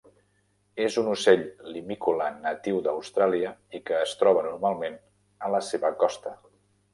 És 0.85 0.95
un 1.01 1.09
ocell 1.09 1.43
limícola 1.75 2.29
natiu 2.45 2.79
d'Austràlia 2.87 3.51
i 3.81 3.83
que 3.91 4.01
es 4.07 4.15
troba 4.23 4.47
normalment 4.49 4.99
a 5.49 5.53
la 5.59 5.63
seva 5.69 5.93
costa. 6.05 6.35